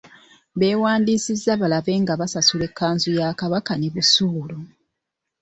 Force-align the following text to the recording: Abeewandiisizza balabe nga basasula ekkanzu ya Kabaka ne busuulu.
Abeewandiisizza 0.55 1.51
balabe 1.61 1.93
nga 2.01 2.13
basasula 2.19 2.63
ekkanzu 2.69 3.09
ya 3.19 3.27
Kabaka 3.39 3.73
ne 3.77 3.87
busuulu. 3.93 4.57